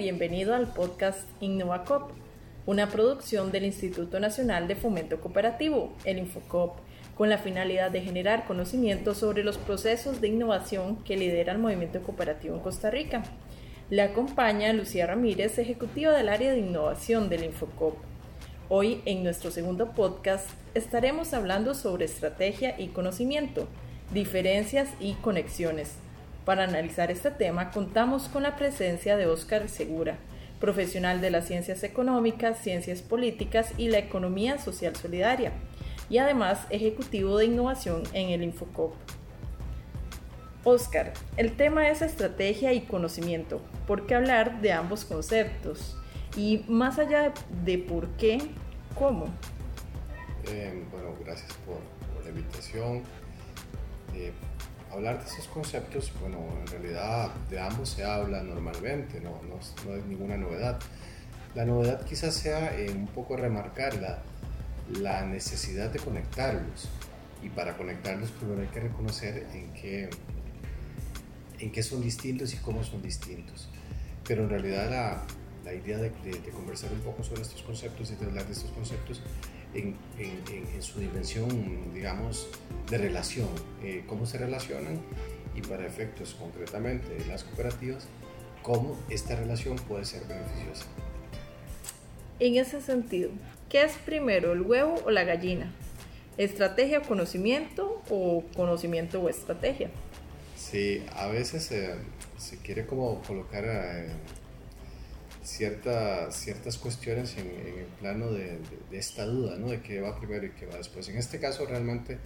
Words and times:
bienvenido 0.00 0.54
al 0.54 0.66
podcast 0.66 1.28
InnovaCop, 1.42 2.12
una 2.64 2.88
producción 2.88 3.52
del 3.52 3.66
Instituto 3.66 4.18
Nacional 4.18 4.66
de 4.66 4.74
Fomento 4.74 5.20
Cooperativo, 5.20 5.92
el 6.06 6.16
Infocop, 6.16 6.78
con 7.18 7.28
la 7.28 7.36
finalidad 7.36 7.90
de 7.90 8.00
generar 8.00 8.46
conocimiento 8.46 9.14
sobre 9.14 9.44
los 9.44 9.58
procesos 9.58 10.22
de 10.22 10.28
innovación 10.28 11.04
que 11.04 11.18
lidera 11.18 11.52
el 11.52 11.58
movimiento 11.58 12.02
cooperativo 12.02 12.54
en 12.54 12.62
Costa 12.62 12.88
Rica. 12.88 13.24
Le 13.90 14.00
acompaña 14.00 14.72
Lucía 14.72 15.06
Ramírez, 15.06 15.58
ejecutiva 15.58 16.12
del 16.12 16.30
área 16.30 16.52
de 16.52 16.60
innovación 16.60 17.28
del 17.28 17.44
Infocop. 17.44 17.98
Hoy, 18.70 19.02
en 19.04 19.22
nuestro 19.22 19.50
segundo 19.50 19.92
podcast, 19.92 20.48
estaremos 20.72 21.34
hablando 21.34 21.74
sobre 21.74 22.06
estrategia 22.06 22.74
y 22.80 22.86
conocimiento, 22.86 23.68
diferencias 24.14 24.88
y 24.98 25.12
conexiones 25.16 25.98
para 26.44 26.64
analizar 26.64 27.10
este 27.10 27.30
tema 27.30 27.70
contamos 27.70 28.28
con 28.28 28.42
la 28.42 28.56
presencia 28.56 29.16
de 29.16 29.26
Óscar 29.26 29.68
Segura, 29.68 30.18
profesional 30.58 31.20
de 31.20 31.30
las 31.30 31.46
ciencias 31.46 31.82
económicas, 31.82 32.58
ciencias 32.58 33.02
políticas 33.02 33.72
y 33.76 33.88
la 33.88 33.98
economía 33.98 34.58
social 34.58 34.94
solidaria, 34.96 35.52
y 36.08 36.18
además 36.18 36.66
ejecutivo 36.70 37.38
de 37.38 37.46
innovación 37.46 38.02
en 38.12 38.30
el 38.30 38.42
Infocop. 38.42 38.94
Óscar, 40.64 41.14
el 41.38 41.56
tema 41.56 41.88
es 41.88 42.02
estrategia 42.02 42.74
y 42.74 42.82
conocimiento. 42.82 43.62
¿Por 43.86 44.06
qué 44.06 44.14
hablar 44.14 44.60
de 44.60 44.72
ambos 44.72 45.06
conceptos? 45.06 45.96
Y 46.36 46.64
más 46.68 46.98
allá 46.98 47.32
de, 47.64 47.78
por 47.78 48.08
qué, 48.10 48.38
¿cómo? 48.94 49.26
Eh, 50.46 50.84
bueno, 50.92 51.14
gracias 51.24 51.52
por, 51.64 51.78
la 52.22 52.28
invitación. 52.28 53.02
Eh, 54.14 54.32
hablar 54.92 55.22
de 55.22 55.30
esos 55.30 55.46
conceptos, 55.48 56.12
bueno, 56.20 56.38
en 56.60 56.66
realidad 56.66 57.30
de 57.48 57.60
ambos 57.60 57.90
se 57.90 58.04
habla 58.04 58.42
normalmente, 58.42 59.20
no, 59.20 59.40
no, 59.48 59.94
es 59.94 60.04
ninguna 60.06 60.36
novedad. 60.36 60.78
La 61.54 61.64
novedad 61.64 62.04
quizás 62.04 62.34
sea 62.34 62.72
un 62.94 63.06
poco 63.08 63.36
remarcar 63.36 63.94
la, 63.94 64.22
la, 65.00 65.24
necesidad 65.26 65.90
de 65.90 65.98
conectarlos. 65.98 66.88
Y 67.42 67.48
para 67.48 67.76
conectarlos 67.76 68.30
primero 68.32 68.60
hay 68.60 68.68
que 68.68 68.80
reconocer 68.80 69.46
en 69.54 69.72
qué, 69.72 70.10
en 71.58 71.72
qué 71.72 71.82
son 71.82 72.02
distintos 72.02 72.52
y 72.54 72.58
cómo 72.58 72.84
son 72.84 73.02
distintos. 73.02 73.68
Pero 74.26 74.44
en 74.44 74.50
realidad 74.50 74.90
la, 74.90 75.24
la 75.64 75.74
idea 75.74 75.98
de, 75.98 76.10
de, 76.10 76.50
conversar 76.50 76.92
un 76.92 77.00
poco 77.00 77.22
sobre 77.24 77.42
estos 77.42 77.62
conceptos 77.62 78.10
y 78.10 78.16
de 78.16 78.26
hablar 78.26 78.46
de 78.46 78.52
estos 78.52 78.70
conceptos 78.70 79.22
en, 79.74 79.96
en, 80.18 80.82
su 80.82 81.00
dimensión, 81.00 81.48
digamos, 81.94 82.48
de 82.88 82.98
relación, 82.98 83.48
eh, 83.82 84.04
cómo 84.06 84.26
se 84.26 84.38
relacionan 84.38 85.00
y 85.54 85.62
para 85.62 85.86
efectos 85.86 86.34
concretamente 86.38 87.08
de 87.14 87.26
las 87.26 87.44
cooperativas, 87.44 88.06
cómo 88.62 88.96
esta 89.08 89.36
relación 89.36 89.76
puede 89.76 90.04
ser 90.04 90.22
beneficiosa. 90.26 90.86
En 92.38 92.56
ese 92.56 92.80
sentido, 92.80 93.30
¿qué 93.68 93.84
es 93.84 93.92
primero, 93.98 94.52
el 94.52 94.62
huevo 94.62 95.00
o 95.04 95.10
la 95.10 95.24
gallina? 95.24 95.72
¿Estrategia 96.38 97.00
o 97.00 97.02
conocimiento 97.02 98.02
o 98.08 98.44
conocimiento 98.56 99.20
o 99.20 99.28
estrategia? 99.28 99.90
Sí, 100.56 101.04
a 101.14 101.26
veces 101.26 101.70
eh, 101.72 101.94
se 102.38 102.58
quiere 102.58 102.86
como 102.86 103.22
colocar... 103.22 103.64
Eh, 103.66 104.08
ciertas 105.50 106.34
ciertas 106.36 106.78
cuestiones 106.78 107.36
en, 107.36 107.46
el 107.48 107.86
plano 107.98 108.30
de, 108.30 108.58
esta 108.92 109.24
duda, 109.24 109.56
¿no? 109.56 109.68
De 109.68 109.80
qué 109.82 110.00
va 110.00 110.16
primero 110.18 110.46
y 110.46 110.50
qué 110.50 110.66
va 110.66 110.76
después. 110.76 111.08
En 111.08 111.16
este 111.16 111.38
caso 111.38 111.66
realmente 111.66 112.18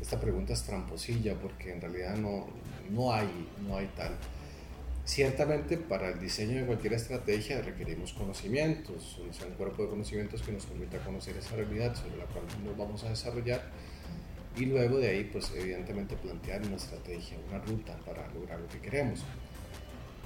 esta 0.00 0.18
pregunta 0.18 0.54
es 0.54 0.62
tramposilla 0.62 1.34
porque 1.34 1.72
en 1.72 1.80
realidad 1.80 2.16
no, 2.16 2.46
no, 2.90 3.12
hay, 3.12 3.28
no 3.66 3.76
hay 3.76 3.86
tal. 3.96 4.16
Ciertamente 5.04 5.76
para 5.76 6.08
el 6.08 6.20
diseño 6.20 6.60
de 6.60 6.66
cualquier 6.66 6.94
estrategia 6.94 7.60
requerimos 7.62 8.12
conocimientos, 8.12 9.18
un 9.18 9.54
cuerpo 9.54 9.82
de 9.82 9.90
conocimientos 9.90 10.42
que 10.42 10.52
nos 10.52 10.66
permita 10.66 10.98
conocer 10.98 11.36
esa 11.36 11.56
realidad 11.56 11.94
sobre 11.94 12.16
la 12.16 12.24
cual 12.26 12.44
nos 12.64 12.76
vamos 12.76 13.04
a 13.04 13.10
desarrollar 13.10 13.62
y 14.56 14.66
luego 14.66 14.98
de 14.98 15.08
ahí 15.08 15.24
pues 15.24 15.52
evidentemente 15.56 16.16
plantear 16.16 16.62
una 16.62 16.76
estrategia, 16.76 17.36
una 17.48 17.58
ruta 17.58 17.96
para 18.04 18.26
lograr 18.28 18.60
lo 18.60 18.68
que 18.68 18.78
queremos. 18.78 19.24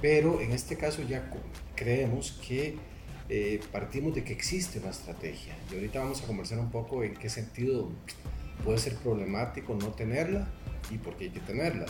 Pero 0.05 0.39
en 0.43 0.53
este 0.53 0.77
caso 0.77 1.01
ya 1.01 1.31
creemos 1.75 2.39
que 2.47 2.77
eh, 3.31 3.59
partimos 3.73 4.15
de 4.15 4.23
que 4.23 4.35
existe 4.35 4.79
una 4.79 4.91
estrategia. 4.91 5.57
Y 5.71 5.77
ahorita 5.77 6.01
vamos 6.01 6.23
a 6.23 6.27
conversar 6.27 6.59
un 6.59 6.71
poco 6.71 7.03
en 7.03 7.15
qué 7.15 7.31
sentido 7.31 7.91
puede 8.67 8.77
ser 8.77 8.97
problemático 8.97 9.75
no 9.75 9.93
tenerla 9.93 10.47
y 10.91 10.99
por 10.99 11.17
qué 11.17 11.25
hay 11.25 11.31
que 11.31 11.41
tenerla. 11.41 11.87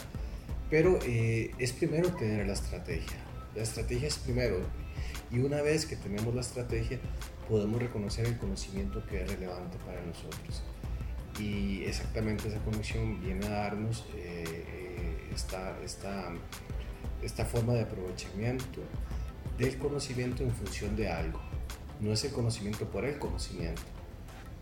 Pero 0.70 1.00
eh, 1.04 1.50
es 1.58 1.72
primero 1.72 2.14
tener 2.14 2.46
la 2.46 2.52
estrategia. 2.52 3.16
La 3.56 3.64
estrategia 3.64 4.06
es 4.06 4.18
primero. 4.18 4.60
Y 5.32 5.40
una 5.40 5.60
vez 5.60 5.84
que 5.84 5.96
tenemos 5.96 6.32
la 6.36 6.42
estrategia, 6.42 7.00
podemos 7.48 7.82
reconocer 7.82 8.26
el 8.26 8.38
conocimiento 8.38 9.04
que 9.06 9.24
es 9.24 9.28
relevante 9.28 9.76
para 9.84 10.00
nosotros. 10.02 10.62
Y 11.40 11.82
exactamente 11.82 12.46
esa 12.46 12.60
conexión 12.60 13.20
viene 13.20 13.44
a 13.46 13.50
darnos 13.50 14.06
eh, 14.14 15.18
esta, 15.34 15.76
esta 15.84 16.32
esta 17.22 17.44
forma 17.44 17.74
de 17.74 17.82
aprovechamiento 17.82 18.80
del 19.58 19.78
conocimiento 19.78 20.42
en 20.42 20.50
función 20.50 20.96
de 20.96 21.08
algo. 21.08 21.40
No 22.00 22.12
es 22.12 22.24
el 22.24 22.32
conocimiento 22.32 22.86
por 22.86 23.04
el 23.04 23.18
conocimiento, 23.18 23.82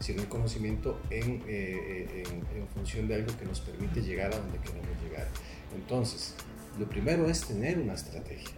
sino 0.00 0.22
el 0.22 0.28
conocimiento 0.28 1.00
en, 1.10 1.42
eh, 1.46 2.24
en, 2.26 2.68
función 2.68 3.08
de 3.08 3.16
algo 3.16 3.36
que 3.38 3.44
nos 3.44 3.60
permite 3.60 4.02
llegar 4.02 4.32
a 4.32 4.38
donde 4.38 4.58
queremos 4.58 4.86
llegar. 5.02 5.28
Entonces, 5.74 6.34
lo 6.78 6.88
primero 6.88 7.28
es 7.28 7.42
tener 7.42 7.78
una 7.78 7.94
estrategia. 7.94 8.50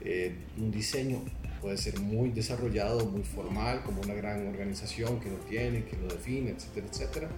Eh, 0.00 0.34
un 0.58 0.70
diseño 0.70 1.22
puede 1.60 1.76
ser 1.76 2.00
muy 2.00 2.30
desarrollado, 2.30 3.06
muy 3.06 3.22
formal, 3.22 3.82
como 3.84 4.02
una 4.02 4.14
gran 4.14 4.46
organización 4.48 5.20
que 5.20 5.30
lo 5.30 5.36
tiene, 5.36 5.84
que 5.84 5.96
lo 5.96 6.08
define, 6.08 6.50
etcétera, 6.50 6.86
etcétera. 6.90 7.28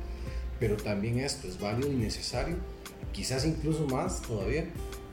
Pero 0.59 0.77
también 0.77 1.19
esto 1.19 1.47
es 1.47 1.61
válido 1.61 1.93
y 1.93 1.97
necesario, 1.97 2.57
quizás 3.13 3.45
incluso 3.45 3.87
más 3.87 4.23
todavía, 4.23 4.67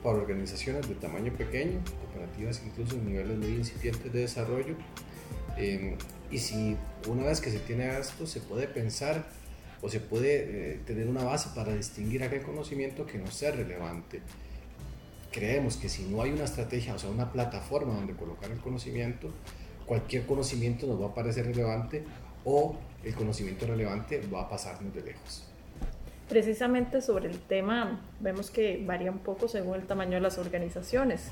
para 0.04 0.18
organizaciones 0.18 0.88
de 0.88 0.96
tamaño 0.96 1.32
pequeño, 1.34 1.80
cooperativas 2.02 2.62
incluso 2.66 2.96
en 2.96 3.06
niveles 3.06 3.38
muy 3.38 3.50
incipientes 3.50 4.12
de 4.12 4.20
desarrollo. 4.20 4.76
Em, 5.58 5.96
y 6.32 6.38
si 6.38 6.78
una 7.08 7.24
vez 7.24 7.42
que 7.42 7.52
se 7.52 7.60
tiene 7.60 8.00
esto, 8.00 8.26
se 8.26 8.40
puede 8.42 8.68
pensar 8.68 9.26
o 9.82 9.90
se 9.90 10.00
puede 10.00 10.74
eh, 10.74 10.80
tener 10.86 11.08
una 11.08 11.24
base 11.24 11.50
para 11.56 11.74
distinguir 11.74 12.24
aquel 12.24 12.42
conocimiento 12.44 13.06
que 13.06 13.18
no 13.18 13.28
sea 13.32 13.52
relevante. 13.52 14.22
Creemos 15.32 15.78
que 15.78 15.90
si 15.90 16.04
no 16.04 16.22
hay 16.22 16.32
una 16.32 16.44
estrategia, 16.44 16.94
o 16.94 17.00
sea, 17.00 17.10
una 17.10 17.32
plataforma 17.32 17.94
donde 17.94 18.14
colocar 18.14 18.52
el 18.52 18.60
conocimiento, 18.60 19.32
cualquier 19.86 20.26
conocimiento 20.26 20.88
nos 20.88 21.02
va 21.02 21.08
a 21.08 21.14
parecer 21.14 21.46
relevante 21.46 22.04
o 22.46 22.76
el 23.04 23.14
conocimiento 23.16 23.66
relevante 23.66 24.22
va 24.34 24.42
a 24.42 24.50
pasarnos 24.50 24.94
de 24.94 25.02
lejos. 25.02 25.46
Precisamente 26.32 27.02
sobre 27.02 27.28
el 27.28 27.40
tema, 27.40 28.00
vemos 28.22 28.52
que 28.52 28.82
varía 28.86 29.12
un 29.12 29.20
poco 29.20 29.50
según 29.50 29.76
el 29.76 29.86
tamaño 29.86 30.14
de 30.14 30.22
las 30.22 30.38
organizaciones. 30.38 31.24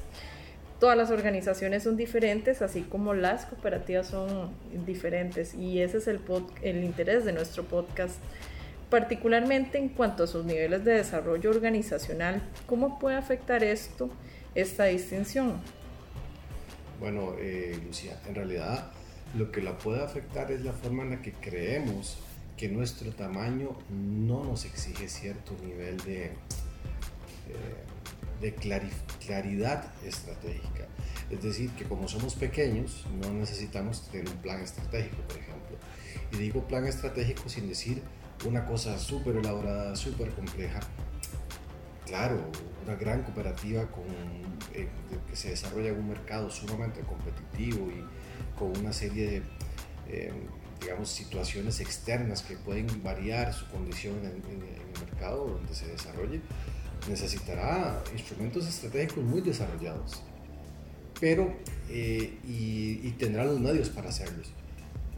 Todas 0.77 0.97
las 0.97 1.09
organizaciones 1.09 1.83
son 1.83 1.95
diferentes, 1.95 2.61
así 2.61 2.81
como 2.81 3.13
las 3.13 3.45
cooperativas 3.45 4.07
son 4.07 4.51
diferentes, 4.85 5.53
y 5.53 5.81
ese 5.81 5.99
es 5.99 6.07
el, 6.09 6.19
el 6.63 6.83
interés 6.83 7.23
de 7.23 7.31
nuestro 7.31 7.63
podcast, 7.63 8.17
particularmente 8.89 9.77
en 9.77 9.87
cuanto 9.87 10.25
a 10.25 10.27
sus 10.27 10.43
niveles 10.43 10.83
de 10.83 10.95
desarrollo 10.95 11.49
organizacional. 11.49 12.41
¿Cómo 12.65 12.99
puede 12.99 13.15
afectar 13.15 13.63
esto, 13.63 14.09
esta 14.53 14.83
distinción? 14.83 15.61
Bueno, 16.99 17.35
eh, 17.39 17.79
Lucía, 17.87 18.19
en 18.27 18.35
realidad 18.35 18.91
lo 19.37 19.49
que 19.49 19.61
la 19.61 19.77
puede 19.77 20.03
afectar 20.03 20.51
es 20.51 20.59
la 20.59 20.73
forma 20.73 21.03
en 21.03 21.11
la 21.11 21.21
que 21.21 21.31
creemos 21.31 22.17
que 22.59 22.67
nuestro 22.67 23.11
tamaño 23.13 23.69
no 23.89 24.43
nos 24.43 24.65
exige 24.65 25.07
cierto 25.07 25.55
nivel 25.63 25.95
de, 25.99 26.25
eh, 26.25 26.33
de 28.41 28.53
claridad 28.53 29.85
estratégica. 30.05 30.85
Es 31.29 31.41
decir, 31.41 31.69
que 31.71 31.85
como 31.85 32.09
somos 32.09 32.35
pequeños, 32.35 33.05
no 33.21 33.31
necesitamos 33.31 34.09
tener 34.09 34.27
un 34.27 34.37
plan 34.41 34.59
estratégico, 34.59 35.21
por 35.21 35.37
ejemplo. 35.37 35.77
Y 36.33 36.37
digo 36.37 36.67
plan 36.67 36.85
estratégico 36.85 37.47
sin 37.47 37.69
decir 37.69 38.01
una 38.45 38.65
cosa 38.65 38.99
súper 38.99 39.37
elaborada, 39.37 39.95
súper 39.95 40.31
compleja. 40.31 40.81
Claro, 42.05 42.43
una 42.83 42.95
gran 42.95 43.23
cooperativa 43.23 43.89
con, 43.89 44.03
eh, 44.73 44.89
que 45.29 45.35
se 45.37 45.51
desarrolla 45.51 45.89
en 45.89 45.99
un 45.99 46.09
mercado 46.09 46.49
sumamente 46.49 46.99
competitivo 47.01 47.87
y 47.89 48.03
con 48.59 48.77
una 48.77 48.91
serie 48.91 49.29
de 49.29 49.43
eh, 50.09 50.33
digamos, 50.81 51.09
situaciones 51.09 51.79
externas 51.79 52.41
que 52.41 52.55
pueden 52.55 53.03
variar 53.03 53.53
su 53.53 53.67
condición 53.67 54.15
en, 54.19 54.61
el 54.61 55.05
mercado 55.05 55.47
donde 55.47 55.73
se 55.73 55.87
desarrolle, 55.87 56.41
necesitará 57.07 58.01
instrumentos 58.13 58.67
estratégicos 58.67 59.23
muy 59.23 59.41
desarrollados, 59.41 60.21
pero, 61.19 61.53
eh, 61.89 62.37
y, 62.47 63.11
tendrá 63.17 63.43
los 63.43 63.59
medios 63.59 63.89
para 63.89 64.09
hacerlos. 64.09 64.47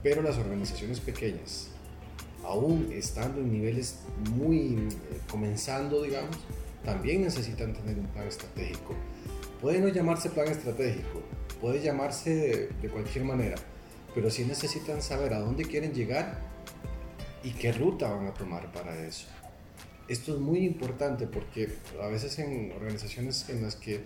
Pero 0.01 0.23
las 0.23 0.37
organizaciones 0.37 0.99
pequeñas, 0.99 1.67
aún 2.43 2.89
estando 2.91 3.39
en 3.39 3.51
niveles 3.51 3.99
muy 4.35 4.77
eh, 4.77 5.19
comenzando, 5.29 6.01
digamos, 6.01 6.37
también 6.83 7.21
necesitan 7.21 7.73
tener 7.73 7.99
un 7.99 8.07
plan 8.07 8.27
estratégico. 8.27 8.95
Puede 9.61 9.79
no 9.79 9.89
llamarse 9.89 10.31
plan 10.31 10.47
estratégico, 10.47 11.21
puede 11.59 11.81
llamarse 11.81 12.69
de, 12.81 12.89
cualquier 12.89 13.25
manera, 13.25 13.55
pero 14.13 14.29
sí 14.29 14.45
necesitan 14.45 15.01
saber 15.01 15.33
a 15.33 15.39
dónde 15.39 15.65
quieren 15.65 15.93
llegar 15.93 16.39
y 17.43 17.51
qué 17.51 17.71
ruta 17.71 18.11
van 18.11 18.27
a 18.27 18.33
tomar 18.33 18.71
para 18.71 18.95
eso. 19.05 19.27
Esto 20.07 20.33
es 20.33 20.39
muy 20.39 20.59
importante 20.65 21.27
porque 21.27 21.69
a 22.01 22.07
veces 22.07 22.37
en 22.39 22.71
organizaciones 22.73 23.47
en 23.49 23.63
las 23.63 23.75
que 23.75 24.01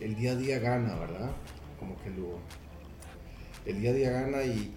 el 0.00 0.14
día 0.14 0.32
a 0.32 0.36
día 0.36 0.58
gana, 0.58 0.94
¿verdad? 0.94 1.32
Como 1.78 2.00
que 2.02 2.10
lo, 2.10 2.38
el 3.66 3.80
día 3.80 3.90
a 3.90 3.94
día 3.94 4.10
gana 4.10 4.42
y, 4.44 4.72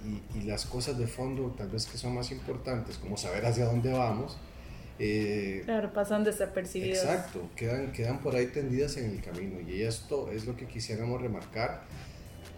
las 0.46 0.66
cosas 0.66 0.98
de 0.98 1.08
fondo 1.08 1.54
tal 1.58 1.70
vez 1.70 1.86
que 1.86 1.98
son 1.98 2.16
más 2.16 2.32
importantes, 2.32 2.98
como 2.98 3.18
saber 3.18 3.46
hacia 3.46 3.66
dónde 3.66 3.92
vamos. 3.92 4.38
Eh, 5.00 5.62
claro, 5.66 5.94
pasan 5.94 6.24
desapercibidas. 6.24 7.04
Exacto, 7.04 7.50
quedan, 7.56 7.92
quedan 7.92 8.20
por 8.20 8.36
ahí 8.36 8.48
tendidas 8.48 8.98
en 8.98 9.12
el 9.12 9.22
camino 9.22 9.60
y 9.62 9.82
esto 9.82 10.32
es 10.32 10.46
lo 10.46 10.56
que 10.56 10.68
quisiéramos 10.68 11.22
remarcar, 11.22 11.84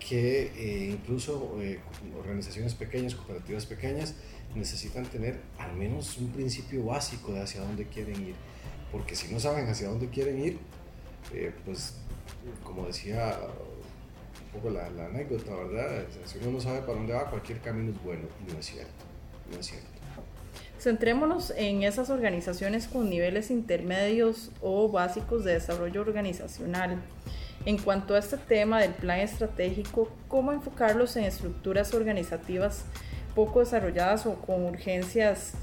que 0.07 0.51
eh, 0.55 0.89
incluso 0.91 1.57
eh, 1.59 1.79
organizaciones 2.19 2.73
pequeñas, 2.73 3.15
cooperativas 3.15 3.65
pequeñas, 3.65 4.15
necesitan 4.55 5.05
tener 5.05 5.39
al 5.57 5.73
menos 5.75 6.17
un 6.17 6.31
principio 6.31 6.85
básico 6.85 7.33
de 7.33 7.41
hacia 7.41 7.61
dónde 7.61 7.85
quieren 7.87 8.21
ir, 8.27 8.35
porque 8.91 9.15
si 9.15 9.33
no 9.33 9.39
saben 9.39 9.67
hacia 9.67 9.89
dónde 9.89 10.09
quieren 10.09 10.39
ir, 10.39 10.59
pues 11.65 11.95
como 12.63 12.85
decía 12.85 13.39
poco 14.53 14.69
la, 14.69 14.85
anécdota, 14.85 15.55
¿verdad? 15.55 16.05
si 16.25 16.37
uno 16.39 16.51
no 16.51 16.61
sabe 16.61 16.81
para 16.81 16.93
dónde 16.93 17.13
va, 17.13 17.29
cualquier 17.29 17.59
camino 17.59 17.91
es 17.91 18.03
bueno 18.03 18.27
y 18.47 18.53
no 18.53 18.59
es 18.59 18.65
cierto. 18.65 18.91
No 19.51 19.59
es 19.59 19.65
cierto. 19.65 19.87
Centrémonos 20.79 21.51
en 21.55 21.83
esas 21.83 22.09
organizaciones 22.09 22.87
con 22.87 23.09
niveles 23.09 23.49
intermedios 23.51 24.51
o 24.61 24.89
básicos 24.89 25.43
de 25.43 25.53
desarrollo 25.53 26.01
organizacional. 26.01 27.01
En 27.65 27.77
cuanto 27.77 28.15
a 28.15 28.19
este 28.19 28.37
tema 28.37 28.81
del 28.81 28.93
plan 28.93 29.19
estratégico, 29.19 30.11
¿cómo 30.27 30.51
enfocarlos 30.51 31.15
en 31.15 31.23
estructuras 31.23 31.93
organizativas 31.93 32.83
poco 33.35 33.61
desarrolladas 33.61 34.25
o 34.25 34.35
con 34.35 34.65
urgencias 34.65 35.53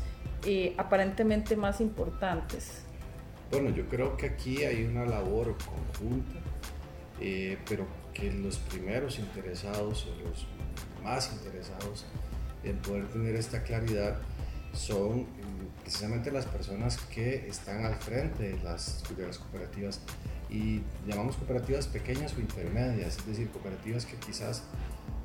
eh, 0.47 0.75
aparentemente 0.79 1.56
más 1.56 1.81
importantes? 1.82 2.82
Bueno, 3.50 3.69
yo 3.70 3.87
creo 3.88 4.17
que 4.17 4.26
aquí 4.26 4.64
hay 4.64 4.85
una 4.85 5.05
labor 5.05 5.56
conjunta, 5.58 6.38
eh, 7.20 7.58
pero 7.69 7.87
que 8.14 8.32
los 8.32 8.56
primeros 8.56 9.19
interesados 9.19 10.06
o 10.06 10.29
los 10.29 10.47
más 11.05 11.31
interesados 11.35 12.06
en 12.64 12.76
poder 12.79 13.08
tener 13.08 13.35
esta 13.35 13.62
claridad 13.62 14.17
son 14.73 15.23
mm, 15.23 15.82
precisamente 15.82 16.31
las 16.31 16.47
personas 16.47 16.97
que 16.97 17.47
están 17.47 17.85
al 17.85 17.97
frente 17.97 18.50
de 18.50 18.62
las, 18.62 19.05
de 19.14 19.26
las 19.26 19.38
cooperativas 19.38 20.00
y 20.50 20.82
llamamos 21.06 21.37
cooperativas 21.37 21.87
pequeñas 21.87 22.35
o 22.37 22.41
intermedias, 22.41 23.19
es 23.19 23.26
decir, 23.26 23.49
cooperativas 23.50 24.05
que 24.06 24.17
quizás 24.17 24.64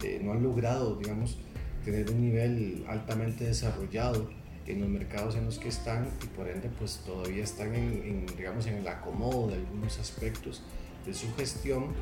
eh, 0.04 0.19
no 0.24 0.31
han 0.33 0.44
logrado, 0.44 0.95
digamos, 0.95 1.38
tener 1.83 2.10
un 2.12 2.22
nivel 2.22 2.86
altamente 2.88 3.45
desarrollado 3.45 4.30
en 4.68 4.81
los 4.81 4.89
mercados 4.89 5.36
en 5.36 5.45
los 5.45 5.60
que 5.60 5.69
están 5.69 6.10
y 6.24 6.27
por 6.27 6.48
ende 6.48 6.69
pues 6.80 7.01
todavía 7.06 7.44
están 7.44 7.75
en, 7.75 8.25
digamos, 8.36 8.66
en 8.66 8.75
el 8.75 8.88
acomodo 8.88 9.48
de 9.48 9.56
algunos 9.56 10.00
aspectos 10.00 10.63
de 11.06 11.13
su 11.13 11.33
gestión 11.36 11.94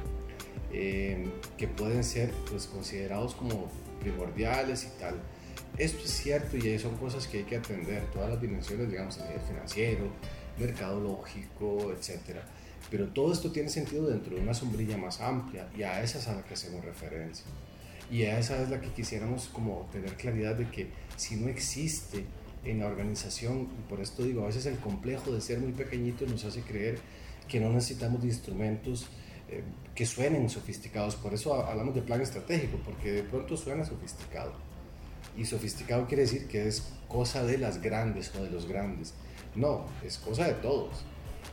eh, 0.72 1.28
que 1.58 1.68
pueden 1.68 2.04
ser 2.04 2.32
pues, 2.50 2.68
considerados 2.68 3.36
como 3.36 3.70
primordiales 4.00 4.86
y 4.86 5.00
tal. 5.00 5.16
Esto 5.78 6.04
es 6.06 6.12
cierto 6.12 6.56
y 6.56 6.78
son 6.80 6.96
cosas 6.98 7.28
que 7.28 7.40
hay 7.40 7.44
que 7.44 7.58
atender, 7.58 8.04
todas 8.14 8.30
las 8.30 8.42
dimensiones, 8.42 8.90
digamos, 8.90 9.20
a 9.20 9.26
nivel 9.26 9.42
financiero, 9.42 10.08
mercadológico, 10.58 11.92
etc. 11.92 12.38
Pero 12.90 13.08
todo 13.08 13.34
esto 13.34 13.52
tiene 13.52 13.70
sentido 13.70 14.08
dentro 14.08 14.36
de 14.36 14.42
una 14.42 14.54
sombrilla 14.54 14.98
más 14.98 15.20
amplia 15.22 15.68
y 15.76 15.84
a 15.84 16.04
esa 16.04 16.20
es 16.20 16.28
a 16.28 16.36
la 16.36 16.44
que 16.44 16.54
hacemos 16.54 16.84
referencia. 16.86 17.46
Y 18.12 18.24
a 18.24 18.38
esa 18.38 18.62
es 18.62 18.70
la 18.70 18.80
que 18.80 18.90
quisiéramos 18.90 19.48
como 19.48 19.90
tener 19.92 20.16
claridad 20.16 20.56
de 20.56 20.70
que 20.70 20.90
si 21.18 21.36
no 21.36 21.48
existe 21.48 22.26
en 22.66 22.80
la 22.80 22.88
organización, 22.88 23.70
y 23.80 23.90
por 23.90 24.00
esto 24.00 24.24
digo, 24.24 24.44
a 24.44 24.48
veces 24.48 24.66
el 24.66 24.78
complejo 24.78 25.32
de 25.32 25.42
ser 25.42 25.60
muy 25.60 25.72
pequeñito 25.72 26.26
nos 26.26 26.46
hace 26.46 26.62
creer 26.62 27.00
que 27.48 27.60
no 27.60 27.70
necesitamos 27.70 28.24
instrumentos 28.24 29.08
eh, 29.50 29.64
que 29.96 30.06
suenen 30.06 30.50
sofisticados. 30.50 31.16
Por 31.16 31.34
eso 31.34 31.56
hablamos 31.56 31.96
de 31.96 32.02
plan 32.02 32.22
estratégico, 32.22 32.78
porque 32.86 33.12
de 33.12 33.24
pronto 33.24 33.58
suena 33.58 33.86
sofisticado. 33.86 34.54
Y 35.38 35.46
sofisticado 35.46 36.08
quiere 36.08 36.24
decir 36.24 36.48
que 36.48 36.68
es 36.68 36.84
cosa 37.08 37.44
de 37.44 37.58
las 37.58 37.82
grandes 37.82 38.34
o 38.36 38.44
de 38.44 38.50
los 38.50 38.68
grandes. 38.68 39.14
No, 39.56 39.86
es 40.04 40.18
cosa 40.18 40.48
de 40.48 40.54
todos. 40.54 41.04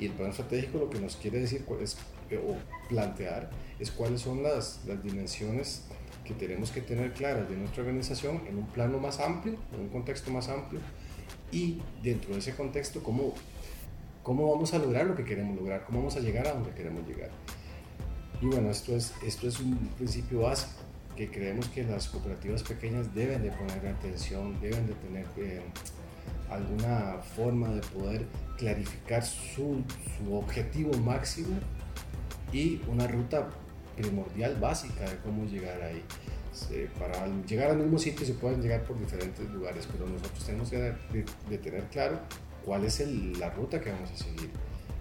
Y 0.00 0.06
el 0.06 0.12
plan 0.12 0.30
estratégico 0.30 0.78
lo 0.78 0.90
que 0.90 0.98
nos 0.98 1.16
quiere 1.16 1.38
decir 1.38 1.64
es, 1.80 1.98
eh, 2.30 2.38
o 2.38 2.56
plantear 2.88 3.50
es 3.78 3.90
cuáles 3.90 4.22
son 4.22 4.42
las, 4.42 4.80
las 4.86 5.02
dimensiones 5.02 5.84
que 6.24 6.34
tenemos 6.34 6.70
que 6.70 6.80
tener 6.80 7.12
claras 7.12 7.48
de 7.48 7.56
nuestra 7.56 7.82
organización 7.82 8.42
en 8.48 8.58
un 8.58 8.66
plano 8.66 8.98
más 8.98 9.20
amplio, 9.20 9.56
en 9.74 9.80
un 9.80 9.88
contexto 9.88 10.30
más 10.30 10.48
amplio, 10.48 10.80
y 11.52 11.80
dentro 12.02 12.32
de 12.32 12.38
ese 12.38 12.54
contexto, 12.54 13.02
cómo, 13.02 13.34
cómo 14.22 14.50
vamos 14.50 14.72
a 14.74 14.78
lograr 14.78 15.06
lo 15.06 15.14
que 15.14 15.24
queremos 15.24 15.56
lograr, 15.56 15.84
cómo 15.84 15.98
vamos 15.98 16.16
a 16.16 16.20
llegar 16.20 16.46
a 16.46 16.52
donde 16.52 16.70
queremos 16.70 17.06
llegar. 17.06 17.30
Y 18.40 18.46
bueno, 18.46 18.70
esto 18.70 18.96
es, 18.96 19.12
esto 19.26 19.48
es 19.48 19.60
un 19.60 19.76
principio 19.98 20.40
básico 20.40 20.72
que 21.16 21.30
creemos 21.30 21.68
que 21.68 21.82
las 21.82 22.08
cooperativas 22.08 22.62
pequeñas 22.62 23.14
deben 23.14 23.42
de 23.42 23.50
poner 23.50 23.86
atención, 23.86 24.58
deben 24.60 24.86
de 24.86 24.94
tener 24.94 25.26
eh, 25.36 25.60
alguna 26.50 27.18
forma 27.36 27.68
de 27.68 27.80
poder 27.80 28.26
clarificar 28.58 29.24
su, 29.24 29.82
su 30.18 30.34
objetivo 30.34 30.92
máximo 30.98 31.58
y 32.52 32.80
una 32.88 33.06
ruta 33.06 33.48
primordial 33.96 34.56
básica 34.56 35.08
de 35.08 35.16
cómo 35.18 35.44
llegar 35.46 35.80
ahí. 35.82 36.02
para 36.98 37.26
llegar 37.46 37.70
al 37.70 37.78
mismo 37.78 37.98
sitio 37.98 38.26
se 38.26 38.34
pueden 38.34 38.60
llegar 38.60 38.82
por 38.84 38.98
diferentes 38.98 39.48
lugares, 39.50 39.88
pero 39.90 40.06
nosotros 40.06 40.44
tenemos 40.44 40.70
que 40.70 40.78
de, 40.78 41.58
tener 41.58 41.84
claro 41.84 42.18
cuál 42.64 42.84
es 42.84 43.00
la 43.38 43.50
ruta 43.50 43.80
que 43.80 43.90
vamos 43.90 44.10
a 44.10 44.16
seguir 44.16 44.50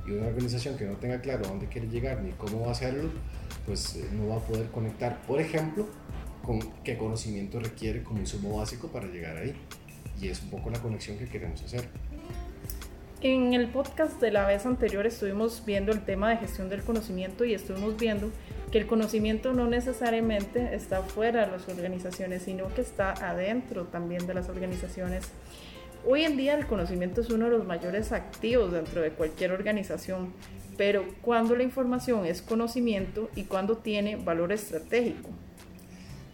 y 0.07 0.11
una 0.11 0.27
organización 0.27 0.77
que 0.77 0.85
no 0.85 0.95
tenga 0.95 1.21
claro 1.21 1.45
dónde 1.47 1.67
quiere 1.67 1.87
llegar 1.87 2.21
ni 2.21 2.31
cómo 2.31 2.61
va 2.61 2.69
a 2.69 2.71
hacerlo, 2.71 3.09
pues 3.65 3.95
eh, 3.95 4.09
no 4.13 4.29
va 4.29 4.37
a 4.37 4.39
poder 4.39 4.67
conectar, 4.69 5.21
por 5.23 5.39
ejemplo, 5.39 5.87
con 6.43 6.59
qué 6.83 6.97
conocimiento 6.97 7.59
requiere 7.59 8.01
como 8.01 8.19
insumo 8.19 8.57
básico 8.57 8.87
para 8.87 9.07
llegar 9.07 9.37
ahí. 9.37 9.53
Y 10.21 10.27
es 10.27 10.41
un 10.43 10.49
poco 10.49 10.69
la 10.69 10.79
conexión 10.79 11.17
que 11.17 11.27
queremos 11.27 11.61
hacer. 11.61 11.87
En 13.21 13.53
el 13.53 13.67
podcast 13.67 14.21
de 14.21 14.31
la 14.31 14.47
vez 14.47 14.65
anterior 14.65 15.05
estuvimos 15.05 15.63
viendo 15.65 15.91
el 15.91 16.05
tema 16.05 16.29
de 16.29 16.37
gestión 16.37 16.69
del 16.69 16.83
conocimiento 16.83 17.43
y 17.43 17.53
estuvimos 17.53 17.97
viendo 17.97 18.31
que 18.71 18.77
el 18.77 18.87
conocimiento 18.87 19.51
no 19.51 19.67
necesariamente 19.67 20.73
está 20.73 21.01
fuera 21.01 21.45
de 21.45 21.51
las 21.51 21.67
organizaciones, 21.67 22.43
sino 22.43 22.73
que 22.73 22.79
está 22.79 23.11
adentro 23.11 23.85
también 23.85 24.25
de 24.25 24.33
las 24.33 24.47
organizaciones. 24.47 25.29
Hoy 26.07 26.23
en 26.23 26.37
día 26.37 26.57
el 26.57 26.65
conocimiento 26.65 27.19
es 27.19 27.29
uno 27.29 27.45
de 27.45 27.51
los 27.51 27.65
mayores 27.65 28.13
activos 28.13 28.71
dentro 28.71 29.01
de 29.01 29.11
cualquier 29.11 29.51
organización, 29.51 30.31
pero 30.77 31.03
cuando 31.21 31.57
la 31.57 31.63
información 31.63 32.25
es 32.25 32.41
conocimiento 32.41 33.29
y 33.35 33.43
cuando 33.43 33.75
tiene 33.75 34.15
valor 34.15 34.53
estratégico. 34.53 35.29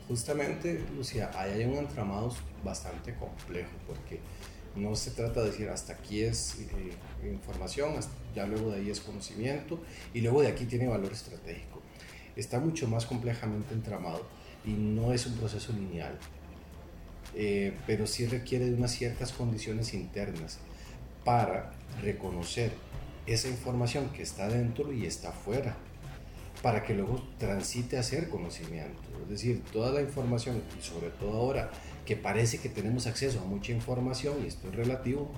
Justamente, 0.08 0.84
Lucía, 0.96 1.32
ahí 1.34 1.54
hay 1.54 1.66
un 1.66 1.78
entramado 1.78 2.32
bastante 2.64 3.16
complejo 3.16 3.72
porque 3.88 4.20
no 4.76 4.96
se 4.96 5.12
trata 5.12 5.42
de 5.42 5.52
decir 5.52 5.70
hasta 5.70 5.94
aquí 5.94 6.22
es 6.22 6.58
eh, 6.60 7.28
información, 7.28 7.94
ya 8.36 8.46
luego 8.46 8.72
de 8.72 8.78
ahí 8.78 8.90
es 8.90 9.00
conocimiento 9.00 9.80
y 10.14 10.22
luego 10.22 10.42
de 10.42 10.50
aquí 10.50 10.66
tiene 10.66 10.88
valor 10.88 11.12
estratégico. 11.12 11.82
Está 12.36 12.60
mucho 12.60 12.88
más 12.88 13.06
complejamente 13.06 13.74
entramado 13.74 14.28
y 14.66 14.72
no 14.72 15.14
es 15.14 15.26
un 15.26 15.36
proceso 15.38 15.72
lineal. 15.74 16.18
Eh, 17.34 17.74
pero 17.88 18.06
sí 18.06 18.28
requiere 18.28 18.66
de 18.66 18.76
unas 18.76 18.92
ciertas 18.92 19.32
condiciones 19.32 19.94
internas 19.94 20.60
para 21.24 21.72
reconocer 22.02 22.72
esa 23.26 23.48
información 23.48 24.10
que 24.10 24.22
está 24.22 24.48
dentro 24.48 24.94
y 24.94 25.06
está 25.06 25.32
fuera, 25.32 25.76
para 26.66 26.82
que 26.82 26.96
luego 26.96 27.22
transite 27.38 27.96
a 27.96 28.02
ser 28.02 28.28
conocimiento. 28.28 29.00
Es 29.22 29.30
decir, 29.30 29.62
toda 29.72 29.92
la 29.92 30.02
información, 30.02 30.64
y 30.76 30.82
sobre 30.82 31.12
todo 31.12 31.34
ahora 31.34 31.70
que 32.08 32.16
parece 32.16 32.58
que 32.58 32.70
tenemos 32.70 33.06
acceso 33.06 33.40
a 33.40 33.44
mucha 33.44 33.72
información, 33.72 34.38
y 34.44 34.48
esto 34.48 34.70
es 34.70 34.76
relativo, 34.76 35.32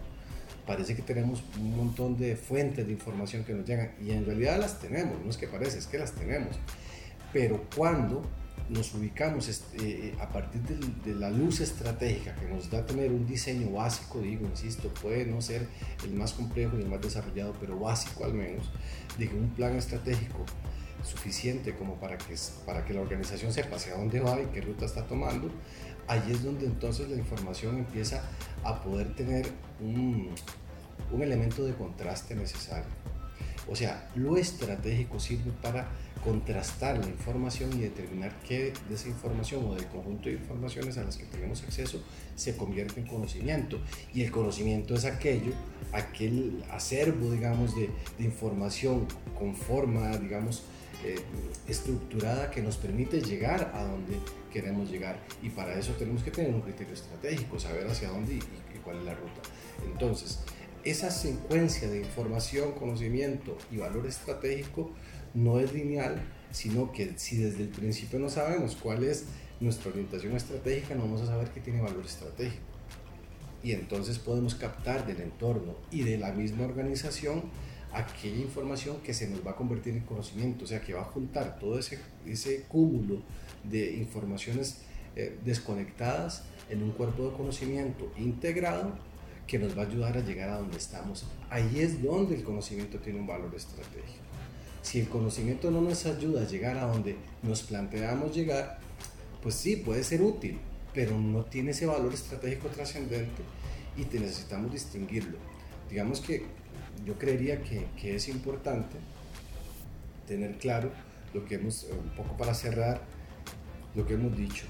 parece 0.65 0.96
que 0.96 1.01
tenemos 1.01 1.43
un 1.60 1.75
montón 1.75 2.15
de 2.15 2.38
fuentes 2.38 2.88
de 2.88 2.93
información 2.93 3.43
que 3.43 3.53
nos 3.53 3.67
llegan, 3.67 3.91
y 4.01 4.12
en 4.12 4.25
realidad 4.25 4.57
las 4.57 4.79
tenemos, 4.79 5.22
no 5.22 5.29
es 5.29 5.36
que 5.36 5.50
parece, 5.50 5.79
es 5.79 5.88
que 5.88 5.98
las 5.98 6.13
tenemos. 6.13 6.55
Pero 7.34 7.65
cuando 7.75 8.22
nos 8.69 8.93
ubicamos 8.93 9.50
este, 9.50 10.07
eh, 10.07 10.15
a 10.22 10.29
partir 10.29 10.62
de, 10.62 11.13
la 11.13 11.29
luz 11.29 11.60
estratégica 11.60 12.36
que 12.36 12.48
nos 12.48 12.72
da 12.72 12.86
tener 12.86 13.12
un 13.12 13.27
diseño 13.27 13.69
básico, 13.74 14.22
digo, 14.22 14.46
insisto, 14.46 14.88
puede 15.01 15.25
no 15.25 15.41
ser 15.41 15.67
el 16.05 16.13
más 16.13 16.31
complejo 16.31 16.77
y 16.77 16.84
el 16.84 16.88
más 16.88 17.01
desarrollado, 17.01 17.53
pero 17.60 17.77
básico 17.77 18.24
al 18.24 18.34
menos, 18.34 18.72
de 19.17 19.27
un 19.27 19.50
plan 19.50 19.75
estratégico 19.75 20.46
suficiente 21.04 21.75
como 21.75 21.96
para 21.96 22.18
que, 22.18 22.36
para 22.66 22.86
que 22.86 22.94
la 22.94 23.01
organización 23.01 23.54
sepa 23.54 23.75
hacia 23.75 23.96
dónde 23.96 24.20
va 24.20 24.39
y 24.42 24.46
qué 24.48 24.62
ruta 24.62 24.86
está 24.86 25.06
tomando, 25.06 25.50
ahí 26.08 26.24
es 26.30 26.44
donde 26.44 26.66
entonces 26.66 27.10
la 27.10 27.16
información 27.18 27.77
empieza 27.77 28.24
a 28.63 28.82
poder 28.82 29.16
tener 29.16 29.48
un, 29.80 30.30
un 31.12 31.22
elemento 31.22 31.63
de 31.66 31.74
contraste 31.74 32.36
necesario. 32.36 32.89
O 33.70 33.75
sea, 33.75 34.10
lo 34.16 34.38
estratégico 34.38 35.20
sirve 35.20 35.51
para 35.62 35.88
contrastar 36.24 36.98
la 36.98 37.08
información 37.08 37.72
y 37.74 37.82
determinar 37.82 38.34
qué 38.48 38.74
de 38.88 38.96
esa 38.96 39.08
información 39.08 39.66
o 39.66 39.75
del 39.75 39.86
conjunto 39.88 40.30
de 40.30 40.36
informaciones 40.36 40.98
a 40.98 41.04
las 41.04 41.18
que 41.18 41.25
tenemos 41.25 41.63
acceso 41.63 42.01
se 42.36 42.56
convierte 42.56 43.00
en 43.00 43.08
conocimiento. 43.08 43.80
Y 44.13 44.24
el 44.24 44.32
conocimiento 44.32 44.96
es 44.96 45.06
aquello, 45.06 45.51
aquel 45.92 46.63
acervo, 46.72 47.32
digamos, 47.32 47.75
de, 47.75 47.89
de 48.18 48.24
información 48.24 49.06
con 49.38 49.56
forma, 49.56 50.16
digamos, 50.18 50.63
eh, 51.04 51.20
estructurada 51.68 52.50
que 52.51 52.62
nos 52.62 52.77
permite 52.77 53.22
llegar 53.22 53.72
a 53.74 53.84
donde 53.84 54.18
queremos 54.51 54.89
llegar. 54.89 55.20
Y 55.42 55.50
para 55.50 55.77
eso 55.77 55.94
tenemos 55.94 56.24
que 56.24 56.32
tener 56.32 56.54
un 56.54 56.62
criterio 56.62 56.94
estratégico, 56.94 57.60
saber 57.60 57.88
hacia 57.88 58.10
dónde 58.10 58.36
y, 58.36 58.38
y 58.38 58.80
cuál 58.84 58.98
es 58.98 59.06
la 59.06 59.13
ruta. 59.13 59.42
Entonces, 59.86 60.39
esa 60.84 61.12
secuencia 61.12 61.89
de 61.89 62.00
información, 62.00 62.72
conocimiento 62.74 63.58
y 63.72 63.77
valor 63.77 64.08
estratégico 64.08 64.92
no 65.34 65.60
es 65.60 65.74
lineal, 65.74 66.22
sino 66.51 66.92
que 66.92 67.13
si 67.18 67.38
desde 67.38 67.63
el 67.63 67.70
principio 67.70 68.20
no 68.20 68.30
sabemos 68.30 68.75
cuál 68.75 69.04
es 69.04 69.25
nuestra 69.60 69.92
orientación 69.92 70.36
estratégica, 70.36 70.96
no 70.96 71.01
vamos 71.01 71.22
a 71.22 71.27
saber 71.27 71.50
que 71.50 71.60
tiene 71.60 71.82
valor 71.82 72.06
estratégico. 72.06 72.63
Y 73.63 73.72
entonces 73.74 74.20
podemos 74.20 74.56
captar 74.56 75.06
del 75.06 75.20
entorno 75.22 75.75
y 75.92 76.04
de 76.04 76.18
la 76.18 76.32
misma 76.32 76.66
organización 76.66 77.44
aquella 77.94 78.38
información 78.38 78.98
que 79.01 79.13
se 79.13 79.27
nos 79.27 79.46
va 79.46 79.51
a 79.51 79.56
convertir 79.56 79.94
en 79.94 80.01
conocimiento, 80.01 80.65
o 80.65 80.67
sea, 80.67 80.82
que 80.82 80.94
va 80.94 81.01
a 81.01 81.06
juntar 81.06 81.60
todo 81.60 81.79
ese, 81.79 82.00
ese 82.25 82.63
cúmulo 82.67 83.22
de 83.63 83.94
informaciones 83.96 84.79
eh, 85.15 85.38
desconectadas 85.44 86.44
en 86.70 86.84
un 86.84 86.91
cuerpo 86.91 87.29
de 87.29 87.36
conocimiento 87.36 88.12
integrado 88.17 88.94
que 89.48 89.58
nos 89.58 89.77
va 89.77 89.84
a 89.84 89.86
ayudar 89.86 90.17
a 90.17 90.22
llegar 90.22 90.50
a 90.50 90.58
donde 90.58 90.77
estamos. 90.77 91.25
Ahí 91.50 91.79
es 91.79 92.03
donde 92.03 92.36
el 92.36 92.44
conocimiento 92.44 93.00
tiene 93.00 93.20
un 93.20 93.27
valor 93.27 93.53
estratégico. 93.56 94.25
Si 94.82 95.00
el 95.00 95.08
conocimiento 95.08 95.72
no 95.72 95.82
nos 95.82 96.06
ayuda 96.06 96.41
a 96.41 96.48
llegar 96.48 96.77
a 96.77 96.86
donde 96.86 97.15
nos 97.41 97.63
planteamos 97.63 98.36
llegar, 98.36 98.79
pues 99.41 99.56
sí, 99.56 99.77
puede 99.77 100.03
ser 100.03 100.22
útil, 100.22 100.60
pero 100.94 101.17
no 101.17 101.44
tiene 101.46 101.72
ese 101.72 101.86
valor 101.86 102.13
estratégico 102.13 102.67
trascendente 102.67 103.41
y 103.98 104.03
te 104.03 104.20
necesitamos 104.20 104.72
distinguirlo. 104.72 105.38
Digamos 105.89 106.22
que 106.22 106.46
yo 107.06 107.18
creería 107.18 107.62
que, 107.62 108.16
es 108.16 108.27
importante 108.30 108.98
tener 110.27 110.58
claro 110.58 110.92
lo 111.34 111.46
que 111.46 111.56
hemos, 111.56 111.84
eh, 111.84 111.88
un 111.92 112.10
poco 112.10 112.36
para 112.38 112.54
cerrar, 112.54 113.01
lo 113.96 114.06
que 114.06 114.13
hemos 114.13 114.36
dicho. 114.36 114.66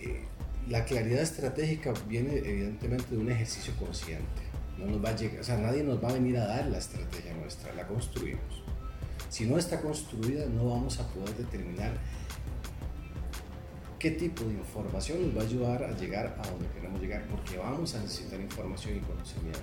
Eh, 0.00 0.22
la 0.68 0.84
claridad 0.84 1.22
estratégica 1.22 1.92
viene 2.08 2.36
evidentemente 2.38 3.14
de 3.14 3.18
un 3.18 3.30
ejercicio 3.30 3.74
consciente. 3.76 4.42
No 4.78 4.86
nos 4.86 5.04
va 5.04 5.10
a 5.10 5.16
llegar, 5.16 5.40
o 5.40 5.44
sea, 5.44 5.58
nadie 5.58 5.82
nos 5.82 6.02
va 6.02 6.10
a 6.10 6.12
venir 6.14 6.36
a 6.38 6.46
dar 6.46 6.66
la 6.66 6.78
estrategia 6.78 7.34
nuestra, 7.34 7.74
la 7.74 7.86
construimos. 7.86 8.62
Si 9.28 9.46
no 9.46 9.58
está 9.58 9.80
construida, 9.80 10.46
no 10.46 10.70
vamos 10.70 10.98
a 11.00 11.08
poder 11.08 11.36
determinar 11.36 11.92
qué 13.98 14.10
tipo 14.10 14.44
de 14.44 14.54
información 14.54 15.22
nos 15.22 15.36
va 15.36 15.42
a 15.42 15.44
ayudar 15.44 15.84
a 15.84 15.96
llegar 15.96 16.36
a 16.38 16.48
donde 16.48 16.66
queremos 16.68 17.00
llegar, 17.00 17.24
porque 17.28 17.56
vamos 17.56 17.94
a 17.94 18.00
necesitar 18.00 18.40
información 18.40 18.96
y 18.96 19.00
conocimiento. 19.00 19.60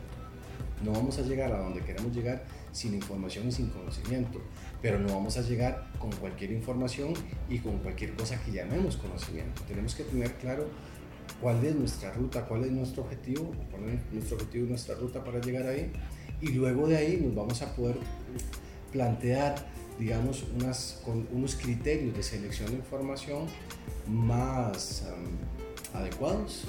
No 0.84 0.92
vamos 0.92 1.18
a 1.20 1.24
llegar 1.24 1.52
a 1.52 1.60
donde 1.60 1.82
queremos 1.82 2.16
llegar 2.16 2.44
sin 2.72 2.94
información 2.94 3.48
y 3.48 3.52
sin 3.52 3.68
conocimiento, 3.70 4.42
pero 4.82 5.00
no 5.00 5.14
vamos 5.14 5.38
a 5.38 5.42
llegar 5.42 5.92
con 6.00 6.12
cualquier 6.12 6.52
información 6.52 7.14
y 7.50 7.60
con 7.60 7.80
cualquier 7.80 8.14
cosa 8.14 8.42
que 8.44 8.52
llamemos 8.52 8.98
conocimiento. 8.98 9.62
Tenemos 9.68 9.96
que 9.96 10.04
tener 10.04 10.34
claro 10.36 10.68
cuál 11.42 11.64
es 11.66 11.76
nuestra 11.76 12.14
ruta, 12.14 12.46
cuál 12.46 12.64
es 12.64 12.72
nuestro 12.72 13.04
objetivo, 13.04 13.52
cuál 13.72 13.90
es 13.90 14.00
nuestro 14.12 14.38
objetivo 14.38 14.66
y 14.66 14.70
nuestra 14.70 14.96
ruta 14.96 15.24
para 15.24 15.40
llegar 15.42 15.68
ahí, 15.68 15.92
y 16.42 16.50
luego 16.50 16.88
de 16.88 16.98
ahí 16.98 17.22
nos 17.22 17.36
vamos 17.36 17.62
a 17.62 17.76
poder 17.76 17.98
plantear, 18.92 19.56
digamos, 20.00 20.46
unos 21.32 21.56
criterios 21.56 22.16
de 22.16 22.24
selección 22.24 22.70
de 22.70 22.78
información 22.78 23.46
más 24.08 25.06
um, 25.08 25.98
adecuados, 25.98 26.64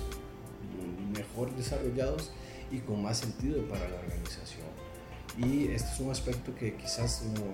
mejor 1.17 1.55
desarrollados 1.57 2.33
y 2.71 2.79
con 2.79 3.03
más 3.03 3.19
sentido 3.19 3.63
para 3.69 3.89
la 3.89 3.97
organización. 3.97 4.69
Y 5.39 5.69
este 5.69 5.93
es 5.93 6.01
un 6.01 6.11
aspecto 6.11 6.55
que 6.55 6.75
quizás 6.75 7.23
no, 7.23 7.45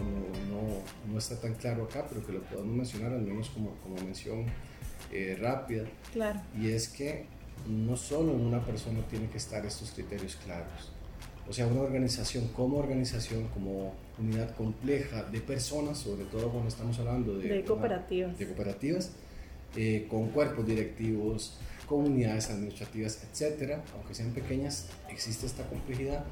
no, 0.51 1.13
no, 1.13 1.19
está 1.19 1.39
tan 1.41 1.55
claro 1.55 1.85
acá, 1.85 2.07
pero 2.09 2.25
que 2.25 2.33
lo 2.33 2.43
podemos 2.43 2.75
mencionar 2.75 3.13
al 3.13 3.23
menos 3.23 3.51
como, 3.51 3.73
como 3.83 3.97
mención 3.97 4.47
eh, 5.13 5.37
rápida. 5.41 5.85
Claro. 6.13 6.41
Y 6.59 6.71
es 6.71 6.89
que 6.89 7.27
no 7.69 7.97
solo 7.97 8.33
en 8.33 8.41
una 8.41 8.65
persona 8.65 9.01
tienen 9.09 9.29
que 9.29 9.39
estar 9.39 9.65
estos 9.65 9.91
criterios 9.91 10.37
claros. 10.37 10.93
O 11.49 11.53
sea, 11.53 11.67
una 11.67 11.83
organización 11.83 12.49
como 12.49 12.79
organización, 12.79 13.47
como 13.49 13.95
unidad 14.19 14.55
compleja 14.57 15.23
de 15.25 15.41
personas, 15.41 15.99
sobre 15.99 16.25
todo 16.25 16.51
cuando 16.51 16.69
estamos 16.69 16.99
hablando 16.99 17.39
de, 17.39 17.49
de 17.49 17.65
cooperativas, 17.65 18.31
una, 18.31 18.39
de 18.39 18.47
cooperativas 18.47 19.13
eh, 19.77 20.07
con 20.11 20.29
cuerpos 20.31 20.67
directivos, 20.67 21.55
comunidades 21.87 22.51
administrativas, 22.51 23.19
etcétera, 23.23 23.83
aunque 23.95 24.15
sean 24.15 24.31
pequeñas, 24.31 24.87
existe 25.09 25.47
esta 25.47 25.65
complejidad. 25.65 26.25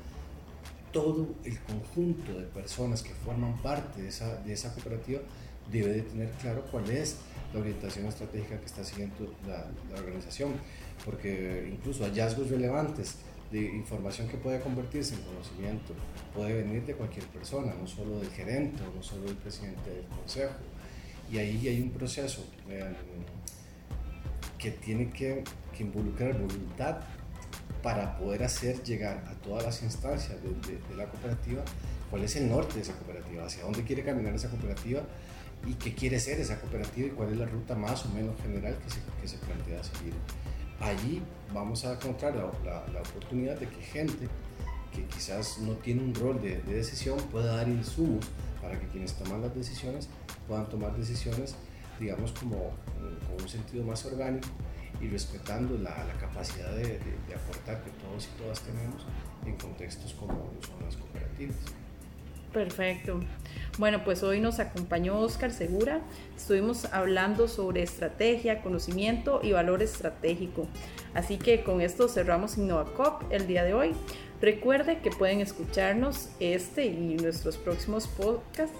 Todo 0.93 1.35
el 1.45 1.59
conjunto 1.61 2.39
de 2.39 2.47
personas 2.47 3.03
que 3.03 3.13
forman 3.15 3.61
parte 3.63 4.03
de 4.03 4.09
esa, 4.09 4.37
de 4.43 4.53
esa 4.53 4.73
cooperativa 4.73 5.21
debe 5.71 5.93
de 5.93 6.03
tener 6.03 6.31
claro 6.33 6.65
cuál 6.71 6.89
es 6.91 7.17
la 7.53 7.61
orientación 7.61 8.07
estratégica 8.07 8.59
que 8.59 8.67
está 8.67 8.85
siguiendo 8.85 9.33
la, 9.47 9.67
organización, 9.99 10.53
porque 11.05 11.69
incluso 11.73 12.05
hallazgos 12.05 12.51
relevantes 12.51 13.17
de 13.51 13.61
información 13.61 14.29
que 14.29 14.37
puede 14.37 14.61
convertirse 14.61 15.15
en 15.15 15.23
conocimiento 15.23 15.95
puede 16.35 16.63
venir 16.63 16.85
de 16.85 16.95
cualquier 16.95 17.27
persona, 17.27 17.73
no 17.75 17.87
solo 17.87 18.19
del 18.19 18.31
gerente 18.31 18.83
o 18.83 18.97
no 18.97 19.03
solo 19.03 19.25
del 19.25 19.37
presidente 19.37 19.91
del 19.91 20.05
consejo. 20.07 20.55
Y 21.31 21.39
ahí 21.39 21.69
hay 21.69 21.81
un 21.81 21.91
proceso 21.91 22.45
eh, 22.69 22.93
que 24.65 24.71
tiene 24.71 25.11
que, 25.11 25.45
que, 25.77 25.83
involucrar 25.83 26.33
voluntad 26.39 27.01
para 27.83 28.17
poder 28.17 28.45
hacer 28.45 28.83
llegar 28.83 29.23
a 29.29 29.35
todas 29.43 29.63
las 29.63 29.83
instancias 29.83 30.43
de, 30.43 30.49
de, 30.49 30.79
de, 30.89 30.97
la 30.97 31.05
cooperativa 31.05 31.63
cuál 32.09 32.25
es 32.25 32.35
el 32.37 32.49
norte 32.49 32.77
de 32.77 32.81
esa 32.81 32.95
cooperativa, 32.95 33.45
hacia 33.45 33.63
dónde 33.63 33.83
quiere 33.83 34.03
caminar 34.03 34.35
esa 34.35 34.49
cooperativa 34.49 35.03
y 35.67 35.75
qué 35.75 35.95
quiere 35.95 36.19
ser 36.19 36.41
esa 36.41 36.59
cooperativa 36.59 37.09
y 37.09 37.11
cuál 37.11 37.33
es 37.33 37.37
la 37.37 37.45
ruta 37.45 37.75
más 37.75 38.07
o 38.07 38.09
menos 38.09 38.41
general 38.41 38.79
que 38.83 38.89
se, 38.89 39.01
que 39.21 39.29
se 39.29 39.37
plantea 39.45 39.85
seguir. 39.85 40.15
Allí 40.81 41.23
vamos 41.53 41.85
a 41.85 41.93
encontrar 41.93 42.35
la, 42.35 42.45
la, 42.65 42.87
la, 42.91 43.01
oportunidad 43.01 43.59
de 43.59 43.69
que 43.69 43.83
gente 43.83 44.29
que 44.95 45.05
quizás 45.05 45.59
no 45.59 45.73
tiene 45.75 46.03
un 46.03 46.15
rol 46.15 46.41
de, 46.41 46.63
de 46.63 46.75
decisión 46.75 47.19
pueda 47.31 47.57
dar 47.57 47.69
insumos 47.69 48.25
para 48.63 48.81
que 48.81 48.87
quienes 48.87 49.13
toman 49.13 49.43
las 49.43 49.55
decisiones 49.55 50.09
puedan 50.49 50.67
tomar 50.71 50.97
decisiones, 50.97 51.55
digamos, 52.01 52.33
como 52.33 52.73
con 53.27 53.43
un 53.43 53.49
sentido 53.49 53.85
más 53.85 54.05
orgánico 54.05 54.49
y 55.01 55.09
respetando 55.09 55.77
la, 55.79 56.05
la 56.05 56.15
capacidad 56.15 56.71
de, 56.71 56.83
de, 56.83 56.99
de, 57.29 57.35
aportar 57.35 57.83
que 57.83 57.91
todos 57.91 58.27
y 58.27 58.43
todas 58.43 58.61
tenemos 58.61 59.07
en 59.45 59.57
contextos 59.57 60.15
como 60.15 60.51
son 60.61 60.85
las 60.85 60.97
cooperativas. 60.97 61.57
Perfecto. 62.53 63.21
Bueno, 63.79 64.05
pues 64.05 64.23
hoy 64.23 64.39
nos 64.39 64.61
acompañó 64.61 65.19
Oscar 65.19 65.53
Segura. 65.53 66.01
Estuvimos 66.37 66.85
hablando 66.87 67.49
sobre 67.49 67.83
estrategia, 67.83 68.63
conocimiento 68.63 69.41
y 69.43 69.51
valor 69.51 69.83
estratégico. 69.83 70.69
Así 71.15 71.37
que 71.37 71.65
con 71.65 71.81
esto 71.81 72.09
cerramos 72.09 72.57
InnovaCop 72.57 73.25
el 73.33 73.49
día 73.49 73.65
de 73.65 73.75
hoy. 73.75 73.93
Recuerde 74.41 75.01
que 75.01 75.11
pueden 75.11 75.41
escucharnos 75.41 76.29
este 76.39 76.87
y 76.87 77.17
nuestros 77.17 77.57
próximos 77.57 78.07
podcasts 78.07 78.77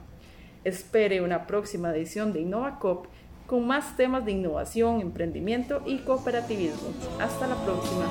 Espere 0.64 1.22
una 1.22 1.48
próxima 1.48 1.90
edición 1.92 2.34
de 2.34 2.42
InnovaCop 2.42 3.08
con 3.48 3.66
más 3.66 3.98
temas 3.98 4.26
de 4.26 4.34
innovación, 4.34 5.02
emprendimiento 5.02 5.82
y 5.86 5.98
cooperativismo. 6.00 6.90
Hasta 7.20 7.48
la 7.48 7.56
próxima. 7.56 8.06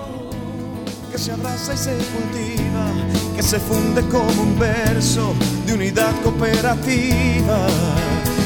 Que 3.37 3.43
se 3.43 3.61
funde 3.61 4.01
como 4.09 4.43
un 4.43 4.59
verso 4.59 5.35
de 5.67 5.75
unidad 5.75 6.15
cooperativa. 6.23 7.67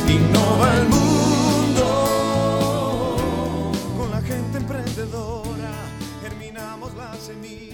Innova 0.08 0.74
el 0.78 0.88
mundo 0.88 1.84
con 3.96 4.10
la 4.10 4.20
gente 4.20 4.58
emprendedora. 4.58 5.70
Germinamos 6.20 6.92
la 6.96 7.14
semilla. 7.14 7.69